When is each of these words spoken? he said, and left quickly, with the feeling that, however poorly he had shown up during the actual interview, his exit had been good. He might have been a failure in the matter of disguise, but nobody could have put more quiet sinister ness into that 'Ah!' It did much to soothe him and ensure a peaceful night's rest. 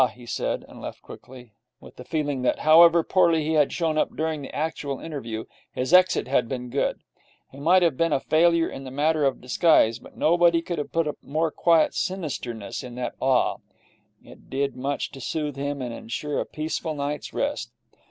he 0.15 0.25
said, 0.25 0.65
and 0.67 0.81
left 0.81 1.03
quickly, 1.03 1.53
with 1.79 1.95
the 1.97 2.03
feeling 2.03 2.41
that, 2.41 2.57
however 2.65 3.03
poorly 3.03 3.43
he 3.43 3.53
had 3.53 3.71
shown 3.71 3.99
up 3.99 4.15
during 4.15 4.41
the 4.41 4.55
actual 4.55 4.99
interview, 4.99 5.45
his 5.73 5.93
exit 5.93 6.27
had 6.27 6.49
been 6.49 6.71
good. 6.71 6.99
He 7.51 7.59
might 7.59 7.83
have 7.83 7.97
been 7.97 8.11
a 8.11 8.19
failure 8.19 8.67
in 8.67 8.83
the 8.83 8.89
matter 8.89 9.23
of 9.25 9.39
disguise, 9.41 9.99
but 9.99 10.17
nobody 10.17 10.63
could 10.63 10.79
have 10.79 10.91
put 10.91 11.21
more 11.21 11.51
quiet 11.51 11.93
sinister 11.93 12.51
ness 12.55 12.81
into 12.83 12.99
that 12.99 13.13
'Ah!' 13.21 13.57
It 14.23 14.49
did 14.49 14.75
much 14.75 15.11
to 15.11 15.21
soothe 15.21 15.55
him 15.55 15.83
and 15.83 15.93
ensure 15.93 16.39
a 16.39 16.47
peaceful 16.47 16.95
night's 16.95 17.31
rest. 17.31 17.71